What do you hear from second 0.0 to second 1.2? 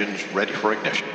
Engines ready for ignition.